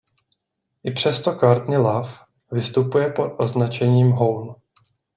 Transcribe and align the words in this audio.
I 0.83 0.91
přes 0.91 1.21
to 1.21 1.35
Courtney 1.35 1.77
Love 1.77 2.09
vystupuje 2.51 3.09
pod 3.11 3.31
označením 3.37 4.11
Hole. 4.11 4.55